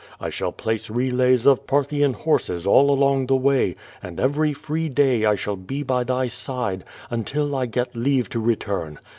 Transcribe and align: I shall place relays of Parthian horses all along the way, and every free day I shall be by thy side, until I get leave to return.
I 0.19 0.31
shall 0.31 0.51
place 0.51 0.89
relays 0.89 1.45
of 1.45 1.67
Parthian 1.67 2.13
horses 2.13 2.65
all 2.65 2.89
along 2.89 3.27
the 3.27 3.35
way, 3.35 3.75
and 4.01 4.19
every 4.19 4.51
free 4.51 4.89
day 4.89 5.25
I 5.25 5.35
shall 5.35 5.55
be 5.55 5.83
by 5.83 6.03
thy 6.03 6.27
side, 6.27 6.83
until 7.11 7.55
I 7.55 7.67
get 7.67 7.95
leave 7.95 8.27
to 8.29 8.39
return. 8.39 8.97